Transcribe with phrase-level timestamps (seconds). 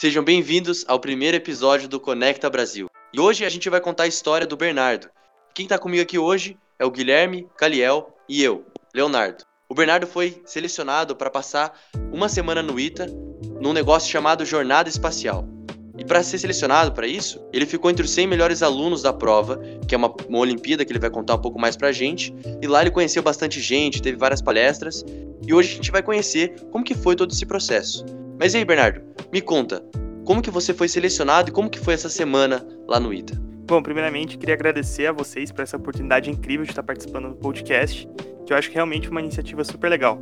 [0.00, 2.88] Sejam bem-vindos ao primeiro episódio do Conecta Brasil.
[3.12, 5.10] E hoje a gente vai contar a história do Bernardo.
[5.52, 9.44] Quem está comigo aqui hoje é o Guilherme, Caliel e eu, Leonardo.
[9.68, 11.78] O Bernardo foi selecionado para passar
[12.10, 13.08] uma semana no ITA
[13.60, 15.46] num negócio chamado Jornada Espacial.
[15.98, 19.60] E para ser selecionado para isso, ele ficou entre os 100 melhores alunos da prova,
[19.86, 22.34] que é uma, uma Olimpíada que ele vai contar um pouco mais pra gente.
[22.62, 25.04] E lá ele conheceu bastante gente, teve várias palestras.
[25.46, 28.02] E hoje a gente vai conhecer como que foi todo esse processo.
[28.40, 29.84] Mas e aí, Bernardo, me conta,
[30.24, 33.38] como que você foi selecionado e como que foi essa semana lá no ITA?
[33.66, 38.08] Bom, primeiramente, queria agradecer a vocês por essa oportunidade incrível de estar participando do podcast,
[38.46, 40.18] que eu acho que é realmente uma iniciativa super legal.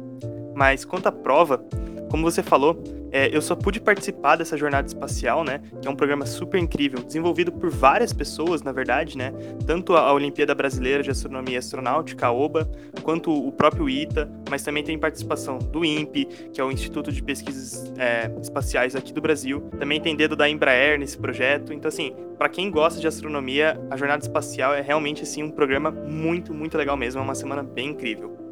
[0.53, 1.65] Mas quanto à prova,
[2.11, 5.61] como você falou, é, eu só pude participar dessa jornada espacial, né?
[5.81, 9.33] Que é um programa super incrível, desenvolvido por várias pessoas, na verdade, né?
[9.67, 12.71] Tanto a Olimpíada Brasileira de Astronomia e Astronáutica, a OBA,
[13.03, 17.23] quanto o próprio ITA, mas também tem participação do INPE, que é o Instituto de
[17.23, 19.61] Pesquisas é, Espaciais aqui do Brasil.
[19.79, 21.73] Também tem dedo da Embraer nesse projeto.
[21.73, 25.91] Então, assim, para quem gosta de astronomia, a jornada espacial é realmente assim um programa
[25.91, 27.21] muito, muito legal mesmo.
[27.21, 28.48] É uma semana bem incrível.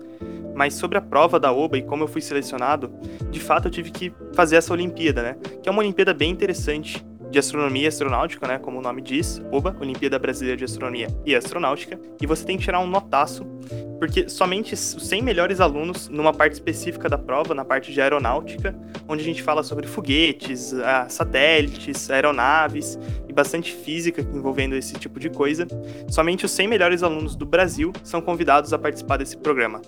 [0.56, 2.90] Mas sobre a prova da OBA e como eu fui selecionado,
[3.30, 5.36] de fato eu tive que fazer essa Olimpíada, né?
[5.62, 8.58] Que é uma Olimpíada bem interessante de astronomia e astronáutica, né?
[8.58, 12.00] Como o nome diz, OBA, Olimpíada Brasileira de Astronomia e Astronáutica.
[12.22, 13.44] E você tem que tirar um notaço,
[13.98, 18.74] porque somente os 100 melhores alunos, numa parte específica da prova, na parte de aeronáutica,
[19.06, 20.72] onde a gente fala sobre foguetes,
[21.08, 25.66] satélites, aeronaves e bastante física envolvendo esse tipo de coisa,
[26.08, 29.82] somente os 100 melhores alunos do Brasil são convidados a participar desse programa.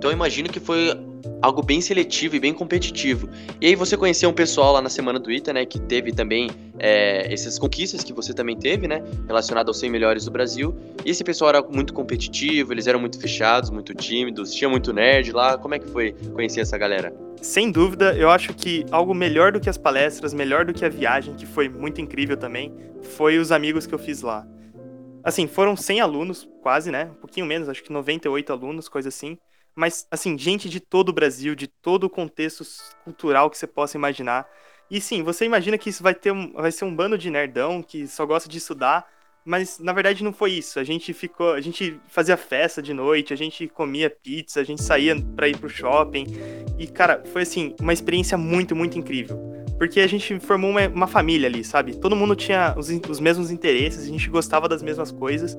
[0.00, 0.98] Então eu imagino que foi
[1.42, 3.28] algo bem seletivo e bem competitivo.
[3.60, 6.48] E aí você conheceu um pessoal lá na semana do ITA, né, que teve também
[6.78, 10.74] é, essas conquistas que você também teve, né, relacionado aos 100 melhores do Brasil.
[11.04, 15.32] E esse pessoal era muito competitivo, eles eram muito fechados, muito tímidos, tinha muito nerd
[15.32, 15.58] lá.
[15.58, 17.12] Como é que foi conhecer essa galera?
[17.42, 20.88] Sem dúvida, eu acho que algo melhor do que as palestras, melhor do que a
[20.88, 24.46] viagem, que foi muito incrível também, foi os amigos que eu fiz lá.
[25.22, 27.10] Assim, foram 100 alunos, quase, né?
[27.12, 29.36] Um pouquinho menos, acho que 98 alunos, coisa assim
[29.80, 32.62] mas assim, gente de todo o Brasil, de todo o contexto
[33.02, 34.46] cultural que você possa imaginar.
[34.90, 37.82] E sim, você imagina que isso vai ter um, vai ser um bando de nerdão
[37.82, 39.08] que só gosta de estudar,
[39.42, 40.78] mas na verdade não foi isso.
[40.78, 44.82] A gente ficou, a gente fazia festa de noite, a gente comia pizza, a gente
[44.82, 46.26] saía para ir pro shopping.
[46.78, 51.06] E cara, foi assim, uma experiência muito, muito incrível porque a gente formou uma, uma
[51.06, 51.96] família ali, sabe?
[51.96, 55.58] Todo mundo tinha os, os, mesmos interesses, a gente gostava das mesmas coisas.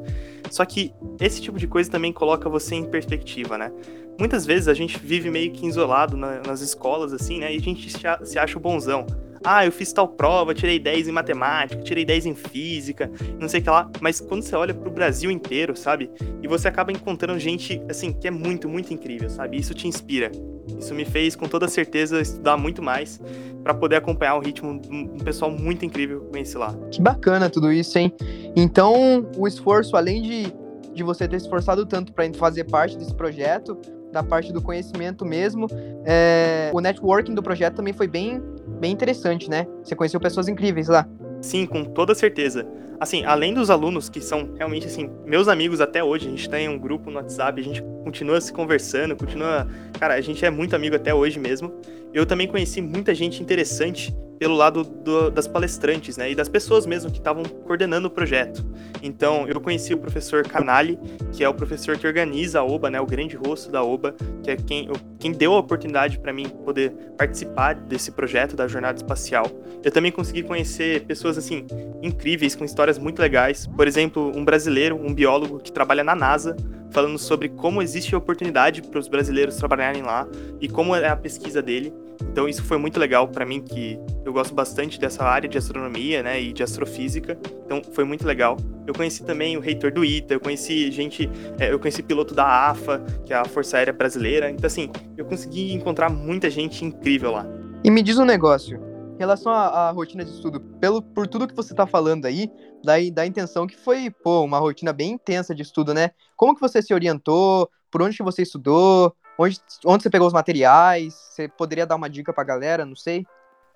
[0.51, 3.71] Só que esse tipo de coisa também coloca você em perspectiva, né?
[4.19, 7.51] Muitas vezes a gente vive meio que isolado na, nas escolas, assim, né?
[7.51, 7.91] E a gente
[8.23, 9.07] se acha o bonzão
[9.43, 13.59] ah, eu fiz tal prova, tirei 10 em matemática, tirei 10 em física, não sei
[13.59, 13.89] o que lá.
[13.99, 16.11] Mas quando você olha pro Brasil inteiro, sabe?
[16.43, 19.57] E você acaba encontrando gente, assim, que é muito, muito incrível, sabe?
[19.57, 20.31] Isso te inspira.
[20.79, 23.19] Isso me fez, com toda certeza, estudar muito mais
[23.63, 26.75] para poder acompanhar o ritmo de um pessoal muito incrível que conheci lá.
[26.89, 28.13] Que bacana tudo isso, hein?
[28.55, 30.53] Então, o esforço, além de,
[30.93, 33.77] de você ter esforçado tanto para fazer parte desse projeto,
[34.11, 35.67] da parte do conhecimento mesmo,
[36.05, 38.41] é, o networking do projeto também foi bem
[38.79, 39.67] bem interessante, né?
[39.83, 41.07] Você conheceu pessoas incríveis lá.
[41.39, 42.67] Sim, com toda certeza.
[43.01, 46.69] Assim, além dos alunos que são realmente assim, meus amigos até hoje, a gente tem
[46.69, 49.67] um grupo no WhatsApp, a gente continua se conversando, continua,
[50.00, 51.73] cara, a gente é muito amigo até hoje mesmo.
[52.13, 56.88] Eu também conheci muita gente interessante pelo lado do, das palestrantes, né, e das pessoas
[56.88, 58.66] mesmo que estavam coordenando o projeto.
[59.03, 60.97] Então, eu conheci o professor Canali,
[61.31, 64.50] que é o professor que organiza a OBA, né, o grande rosto da OBA, que
[64.50, 69.46] é quem, quem deu a oportunidade para mim poder participar desse projeto da jornada espacial.
[69.84, 71.68] Eu também consegui conhecer pessoas assim
[72.02, 73.68] incríveis com histórias muito legais.
[73.68, 76.58] Por exemplo, um brasileiro, um biólogo que trabalha na NASA,
[76.90, 80.28] falando sobre como existe oportunidade para os brasileiros trabalharem lá
[80.59, 81.94] e como é a pesquisa dele.
[82.31, 86.23] Então isso foi muito legal para mim que eu gosto bastante dessa área de astronomia,
[86.23, 87.37] né, e de astrofísica.
[87.65, 88.57] Então foi muito legal.
[88.87, 91.29] Eu conheci também o reitor do ITA, eu conheci gente,
[91.59, 94.49] é, eu conheci piloto da AFA, que é a Força Aérea Brasileira.
[94.49, 97.45] Então assim, eu consegui encontrar muita gente incrível lá.
[97.83, 98.79] E me diz um negócio,
[99.15, 102.49] em relação à, à rotina de estudo, pelo por tudo que você está falando aí,
[102.84, 106.11] dá, dá a intenção que foi, pô, uma rotina bem intensa de estudo, né?
[106.35, 107.69] Como que você se orientou?
[107.91, 109.16] Por onde que você estudou?
[109.41, 111.16] Onde, onde você pegou os materiais?
[111.16, 112.85] Você poderia dar uma dica pra galera?
[112.85, 113.26] Não sei.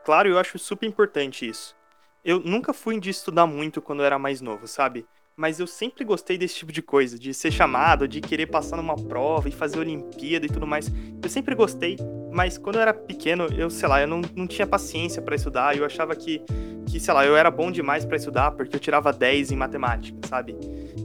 [0.03, 1.75] Claro, eu acho super importante isso.
[2.23, 5.07] Eu nunca fui de estudar muito quando eu era mais novo, sabe?
[5.37, 8.95] Mas eu sempre gostei desse tipo de coisa, de ser chamado, de querer passar numa
[8.95, 10.91] prova e fazer Olimpíada e tudo mais.
[11.21, 11.97] Eu sempre gostei,
[12.31, 15.75] mas quando eu era pequeno, eu, sei lá, eu não, não tinha paciência para estudar,
[15.75, 16.41] eu achava que,
[16.85, 20.17] que, sei lá, eu era bom demais para estudar porque eu tirava 10 em matemática,
[20.27, 20.55] sabe?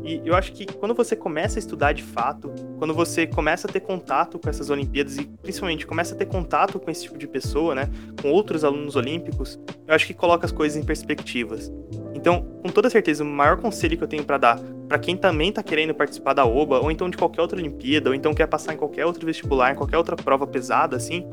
[0.04, 3.70] E eu acho que quando você começa a estudar de fato, quando você começa a
[3.70, 7.26] ter contato com essas Olimpíadas e principalmente começa a ter contato com esse tipo de
[7.26, 7.88] pessoa, né,
[8.22, 11.70] com outros alunos olímpicos, eu acho que coloca as coisas em perspectivas.
[12.20, 15.50] Então, com toda certeza, o maior conselho que eu tenho para dar para quem também
[15.52, 18.74] tá querendo participar da OBA, ou então de qualquer outra Olimpíada, ou então quer passar
[18.74, 21.24] em qualquer outro vestibular, em qualquer outra prova pesada, assim,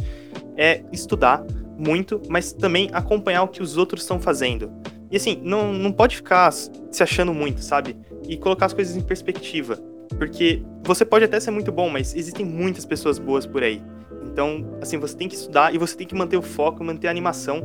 [0.55, 1.43] é estudar
[1.77, 4.71] muito, mas também acompanhar o que os outros estão fazendo.
[5.11, 7.97] E assim, não, não pode ficar se achando muito, sabe?
[8.27, 9.77] E colocar as coisas em perspectiva.
[10.17, 13.81] Porque você pode até ser muito bom, mas existem muitas pessoas boas por aí.
[14.23, 17.11] Então, assim, você tem que estudar e você tem que manter o foco, manter a
[17.11, 17.61] animação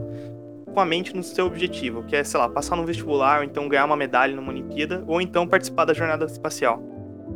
[0.72, 3.68] com a mente no seu objetivo, que é, sei lá, passar no vestibular, ou então
[3.68, 6.82] ganhar uma medalha numa Olimpíada, ou então participar da jornada espacial.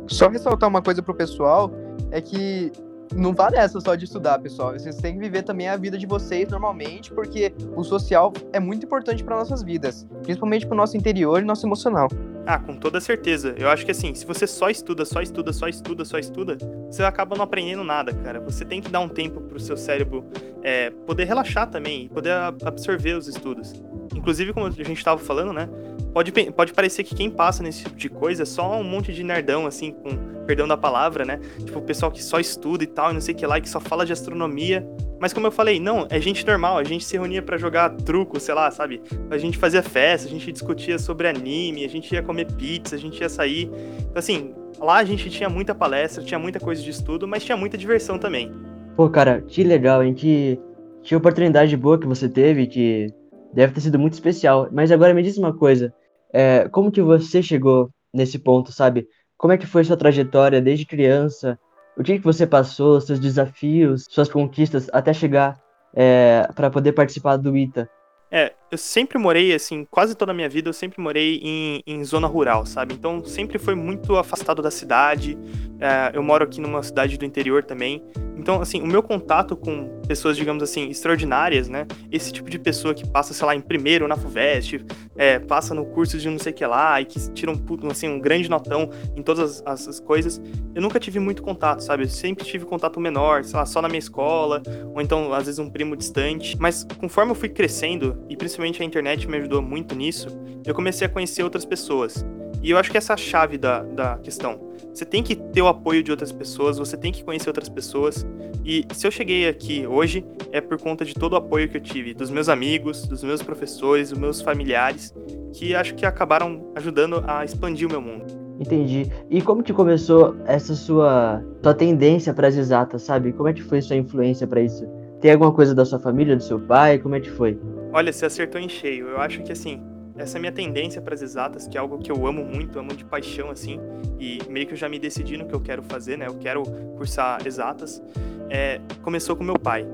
[0.07, 1.71] Só ressaltar uma coisa pro pessoal,
[2.11, 2.71] é que
[3.15, 4.73] não vale essa só de estudar, pessoal.
[4.73, 8.85] Vocês têm que viver também a vida de vocês normalmente, porque o social é muito
[8.85, 12.07] importante para nossas vidas, principalmente para o nosso interior e nosso emocional.
[12.49, 13.53] Ah, com toda certeza.
[13.57, 16.57] Eu acho que assim, se você só estuda, só estuda, só estuda, só estuda,
[16.89, 18.39] você acaba não aprendendo nada, cara.
[18.39, 20.25] Você tem que dar um tempo pro seu cérebro
[20.63, 22.31] é, poder relaxar também poder
[22.63, 23.73] absorver os estudos.
[24.15, 25.67] Inclusive, como a gente estava falando, né?
[26.13, 29.23] Pode, pode parecer que quem passa nesse tipo de coisa é só um monte de
[29.23, 31.39] nerdão, assim, com perdão da palavra, né?
[31.63, 33.61] Tipo, o pessoal que só estuda e tal, e não sei o que lá, e
[33.61, 34.87] que só fala de astronomia.
[35.19, 38.39] Mas como eu falei, não, é gente normal, a gente se reunia para jogar truco,
[38.39, 39.01] sei lá, sabe?
[39.31, 42.99] A gente fazia festa, a gente discutia sobre anime, a gente ia comer pizza, a
[42.99, 43.69] gente ia sair.
[43.99, 47.57] Então, assim, lá a gente tinha muita palestra, tinha muita coisa de estudo, mas tinha
[47.57, 48.51] muita diversão também.
[48.95, 50.13] Pô, cara, que legal, hein?
[50.13, 50.59] Que,
[51.01, 53.07] que oportunidade boa que você teve, que
[53.53, 54.69] deve ter sido muito especial.
[54.71, 55.93] Mas agora me diz uma coisa,
[56.31, 59.07] é, como que você chegou nesse ponto, sabe?
[59.37, 61.59] Como é que foi sua trajetória desde criança?
[61.97, 65.59] O que, que você passou, seus desafios, suas conquistas até chegar
[65.95, 67.89] é, para poder participar do ITA?
[68.29, 72.03] É, eu sempre morei, assim, quase toda a minha vida eu sempre morei em, em
[72.03, 72.93] zona rural, sabe?
[72.93, 75.37] Então sempre foi muito afastado da cidade.
[75.79, 78.03] É, eu moro aqui numa cidade do interior também.
[78.37, 81.87] Então, assim, o meu contato com pessoas, digamos assim, extraordinárias, né?
[82.11, 84.85] Esse tipo de pessoa que passa, sei lá, em primeiro na FUVEST,
[85.15, 88.07] é, passa no curso de não sei o que lá e que tira um, assim,
[88.07, 90.39] um grande notão em todas as, as, coisas.
[90.75, 92.03] Eu nunca tive muito contato, sabe?
[92.03, 94.61] Eu sempre tive contato menor, sei lá, só na minha escola,
[94.93, 96.55] ou então, às vezes, um primo distante.
[96.59, 100.27] Mas conforme eu fui crescendo, e principalmente a internet me ajudou muito nisso,
[100.65, 102.23] eu comecei a conhecer outras pessoas.
[102.67, 104.59] E eu acho que essa é a chave da, da questão.
[104.93, 108.27] Você tem que ter o apoio de outras pessoas, você tem que conhecer outras pessoas.
[108.65, 111.81] E se eu cheguei aqui hoje, é por conta de todo o apoio que eu
[111.81, 115.13] tive dos meus amigos, dos meus professores, dos meus familiares,
[115.53, 118.25] que acho que acabaram ajudando a expandir o meu mundo.
[118.59, 119.09] Entendi.
[119.29, 123.31] E como que começou essa sua, sua tendência para as exatas, sabe?
[123.31, 124.85] Como é que foi sua influência para isso?
[125.21, 126.99] Tem alguma coisa da sua família, do seu pai?
[126.99, 127.57] Como é que foi?
[127.93, 129.07] Olha, você acertou em cheio.
[129.07, 129.81] Eu acho que assim,
[130.17, 133.05] essa minha tendência para as exatas, que é algo que eu amo muito, amo de
[133.05, 133.79] paixão, assim,
[134.19, 136.27] e meio que eu já me decidi no que eu quero fazer, né?
[136.27, 136.63] Eu quero
[136.97, 138.01] cursar exatas.
[138.49, 139.85] É, começou com meu pai.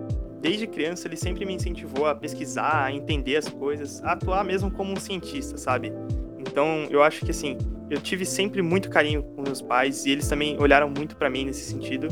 [0.42, 4.70] Desde criança, ele sempre me incentivou a pesquisar, a entender as coisas, a atuar mesmo
[4.72, 5.92] como um cientista, sabe?
[6.38, 7.58] Então, eu acho que, assim,
[7.90, 11.46] eu tive sempre muito carinho com meus pais e eles também olharam muito para mim
[11.46, 12.08] nesse sentido.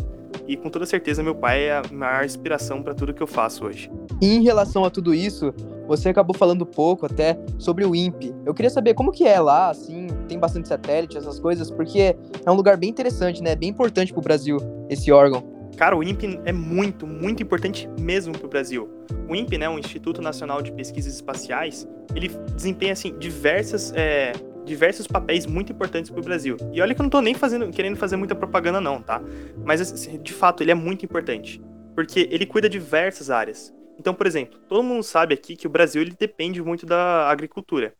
[0.47, 3.65] E com toda certeza, meu pai é a maior inspiração para tudo que eu faço
[3.65, 3.91] hoje.
[4.21, 5.53] E em relação a tudo isso,
[5.87, 8.33] você acabou falando pouco até sobre o INPE.
[8.45, 12.51] Eu queria saber como que é lá, assim, tem bastante satélite, essas coisas, porque é
[12.51, 13.55] um lugar bem interessante, né?
[13.55, 14.57] Bem importante pro Brasil,
[14.89, 15.43] esse órgão.
[15.77, 18.89] Cara, o INPE é muito, muito importante mesmo pro Brasil.
[19.27, 23.93] O INPE, né, o Instituto Nacional de Pesquisas Espaciais, ele desempenha, assim, diversas...
[23.95, 24.33] É
[24.65, 26.57] diversos papéis muito importantes para o Brasil.
[26.71, 29.21] E olha que eu não estou nem fazendo, querendo fazer muita propaganda não, tá?
[29.63, 31.61] Mas assim, de fato ele é muito importante,
[31.95, 33.73] porque ele cuida de diversas áreas.
[33.99, 37.93] Então, por exemplo, todo mundo sabe aqui que o Brasil ele depende muito da agricultura.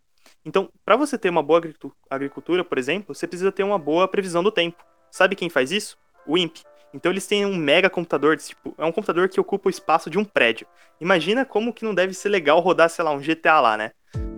[0.43, 1.61] Então, para você ter uma boa
[2.09, 4.83] agricultura, por exemplo, você precisa ter uma boa previsão do tempo.
[5.11, 5.97] Sabe quem faz isso?
[6.25, 6.63] O INPE.
[6.93, 10.17] Então eles têm um mega computador, tipo, é um computador que ocupa o espaço de
[10.17, 10.67] um prédio.
[10.99, 13.91] Imagina como que não deve ser legal rodar, sei lá, um GTA lá, né?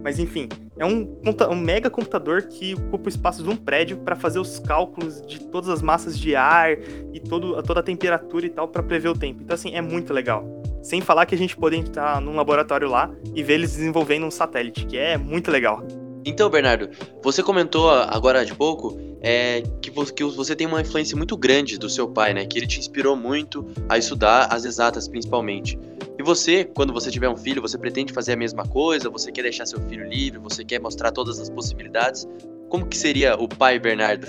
[0.03, 1.17] Mas enfim, é um,
[1.49, 5.39] um mega computador que ocupa o espaço de um prédio para fazer os cálculos de
[5.39, 6.71] todas as massas de ar
[7.13, 9.41] e todo, toda a temperatura e tal para prever o tempo.
[9.41, 10.45] Então assim, é muito legal.
[10.81, 14.31] Sem falar que a gente pode entrar num laboratório lá e ver eles desenvolvendo um
[14.31, 15.81] satélite, que é muito legal.
[16.25, 16.89] Então, Bernardo,
[17.21, 22.09] você comentou agora de pouco é, que, você tem uma influência muito grande do seu
[22.09, 22.45] pai, né?
[22.45, 25.79] Que ele te inspirou muito a estudar as exatas, principalmente.
[26.23, 29.09] E você, quando você tiver um filho, você pretende fazer a mesma coisa?
[29.09, 30.39] Você quer deixar seu filho livre?
[30.39, 32.25] Você quer mostrar todas as possibilidades?
[32.73, 34.25] como que seria o pai Bernardo?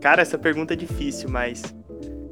[0.00, 1.62] Cara, essa pergunta é difícil, mas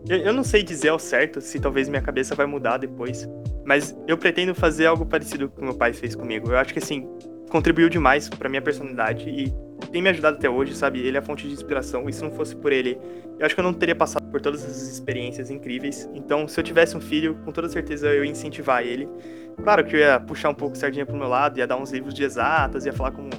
[0.09, 3.29] eu, eu não sei dizer ao certo se talvez minha cabeça vai mudar depois.
[3.65, 6.51] Mas eu pretendo fazer algo parecido com meu pai fez comigo.
[6.51, 7.09] Eu acho que assim,
[7.51, 9.55] contribuiu demais para minha personalidade e
[9.95, 10.99] tem me ajudado até hoje, sabe?
[10.99, 12.09] Ele é a fonte de inspiração.
[12.09, 12.99] E se não fosse por ele,
[13.39, 16.11] eu acho que eu não teria passado por todas essas experiências incríveis.
[16.13, 19.09] Então, se eu tivesse um filho, com toda certeza eu ia incentivar ele.
[19.63, 22.13] Claro que eu ia puxar um pouco sardinha pro meu lado, ia dar uns livros
[22.13, 23.31] de exatas, ia falar como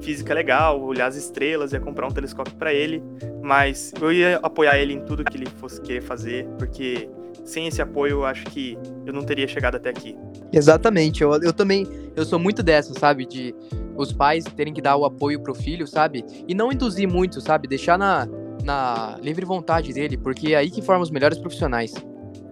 [0.00, 3.02] física é legal, olhar as estrelas, ia comprar um telescópio para ele,
[3.42, 7.06] mas eu ia apoiar ele em tudo que ele fosse querer fazer, porque
[7.44, 10.16] sem esse apoio eu acho que eu não teria chegado até aqui.
[10.50, 11.86] Exatamente, eu, eu também,
[12.16, 13.54] eu sou muito dessa, sabe, de
[13.98, 17.66] os pais terem que dar o apoio pro filho, sabe, e não induzir muito, sabe,
[17.66, 18.26] deixar na,
[18.64, 21.92] na livre vontade dele, porque é aí que forma os melhores profissionais.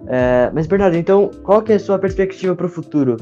[0.09, 3.17] É, mas, Bernardo, então, qual que é a sua perspectiva para o futuro?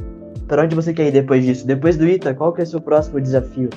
[0.49, 1.67] Para onde você quer ir depois disso?
[1.67, 3.71] Depois do ITA, qual que é o seu próximo desafio?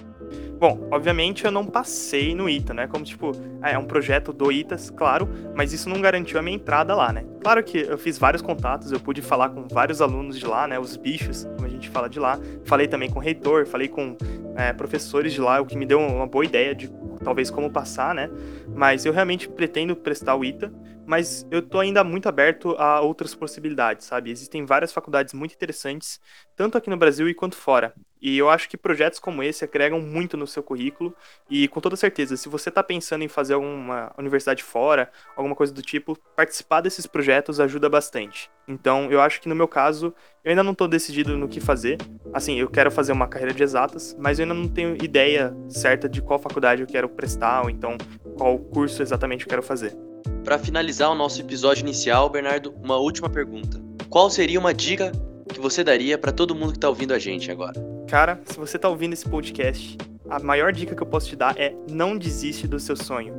[0.60, 2.88] Bom, obviamente eu não passei no ITA, né?
[2.88, 3.32] Como, tipo,
[3.62, 7.26] é um projeto do ITAS, claro, mas isso não garantiu a minha entrada lá, né?
[7.42, 10.80] Claro que eu fiz vários contatos, eu pude falar com vários alunos de lá, né?
[10.80, 12.40] Os bichos, como a gente fala de lá.
[12.66, 14.18] Falei também com o reitor, falei com
[14.56, 16.90] é, professores de lá, o que me deu uma boa ideia de
[17.24, 18.30] talvez como passar, né?
[18.74, 20.74] Mas eu realmente pretendo prestar o ITA,
[21.06, 24.32] mas eu tô ainda muito aberto a outras possibilidades, sabe?
[24.32, 26.20] Existem várias faculdades muito interessantes,
[26.56, 27.94] tanto aqui no Brasil e quanto fora.
[28.22, 31.14] E eu acho que projetos como esse agregam muito no seu currículo
[31.50, 35.74] e com toda certeza, se você está pensando em fazer alguma universidade fora, alguma coisa
[35.74, 38.50] do tipo, participar desses projetos ajuda bastante.
[38.68, 41.98] Então, eu acho que no meu caso, eu ainda não estou decidido no que fazer.
[42.34, 46.10] Assim, eu quero fazer uma carreira de exatas, mas eu ainda não tenho ideia certa
[46.10, 47.98] de qual faculdade eu quero prestar ou então
[48.38, 49.96] qual curso exatamente eu quero fazer.
[50.44, 53.82] Para finalizar o nosso episódio inicial, Bernardo, uma última pergunta.
[54.10, 55.12] Qual seria uma dica
[55.54, 57.97] que você daria para todo mundo que está ouvindo a gente agora?
[58.08, 59.98] Cara, se você está ouvindo esse podcast,
[60.30, 63.36] a maior dica que eu posso te dar é não desiste do seu sonho.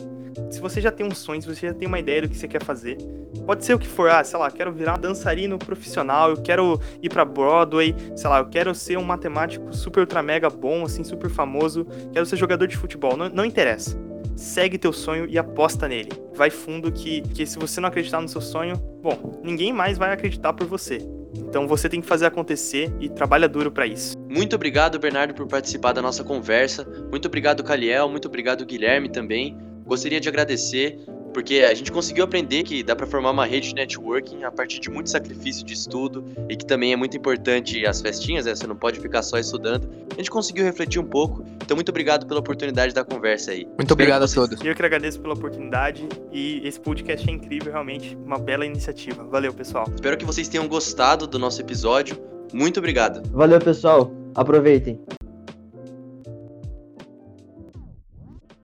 [0.51, 2.47] Se você já tem um sonho, se você já tem uma ideia do que você
[2.47, 2.99] quer fazer,
[3.47, 7.09] pode ser o que for, ah, sei lá, quero virar dançarino profissional, eu quero ir
[7.09, 11.31] para Broadway, sei lá, eu quero ser um matemático super ultra mega bom, assim, super
[11.31, 13.99] famoso, quero ser jogador de futebol, não, não interessa
[14.37, 16.11] segue teu sonho e aposta nele.
[16.33, 20.13] Vai fundo que, que se você não acreditar no seu sonho, bom, ninguém mais vai
[20.13, 20.99] acreditar por você.
[21.35, 24.17] Então você tem que fazer acontecer e trabalha duro para isso.
[24.29, 26.87] Muito obrigado, Bernardo, por participar da nossa conversa.
[27.11, 28.09] Muito obrigado, Caliel.
[28.09, 29.57] Muito obrigado, Guilherme, também.
[29.85, 30.99] Gostaria de agradecer
[31.38, 34.80] porque a gente conseguiu aprender que dá para formar uma rede de networking a partir
[34.80, 38.57] de muito sacrifício de estudo e que também é muito importante as festinhas, né?
[38.57, 39.88] você não pode ficar só estudando.
[40.11, 43.66] A gente conseguiu refletir um pouco, então muito obrigado pela oportunidade da conversa aí.
[43.66, 44.64] Muito Espero obrigado a todos.
[44.64, 49.23] Eu que agradeço pela oportunidade e esse podcast é incrível, realmente, uma bela iniciativa.
[49.23, 49.85] Valeu, pessoal.
[49.95, 52.21] Espero que vocês tenham gostado do nosso episódio.
[52.52, 53.23] Muito obrigado.
[53.30, 54.11] Valeu, pessoal.
[54.35, 55.00] Aproveitem.